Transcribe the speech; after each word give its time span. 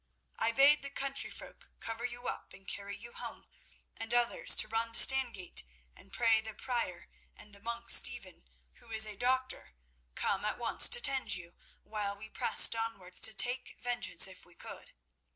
I 0.39 0.51
bade 0.51 0.81
the 0.81 0.89
country 0.89 1.29
folk 1.29 1.69
cover 1.79 2.05
you 2.05 2.27
up 2.27 2.53
and 2.53 2.67
carry 2.67 2.97
you 2.97 3.13
home, 3.13 3.45
and 3.95 4.15
others 4.15 4.55
to 4.55 4.67
run 4.67 4.93
to 4.93 4.99
Stangate 4.99 5.63
and 5.95 6.11
pray 6.11 6.41
the 6.41 6.55
Prior 6.55 7.07
and 7.35 7.53
the 7.53 7.59
monk 7.61 7.91
Stephen, 7.91 8.49
who 8.77 8.89
is 8.89 9.05
a 9.05 9.15
doctor, 9.15 9.75
come 10.15 10.43
at 10.43 10.57
once 10.57 10.89
to 10.89 11.01
tend 11.01 11.35
you, 11.35 11.53
while 11.83 12.17
we 12.17 12.29
pressed 12.29 12.75
onwards 12.75 13.21
to 13.21 13.35
take 13.35 13.77
vengeance 13.79 14.25
if 14.25 14.43
we 14.43 14.55
could. 14.55 14.95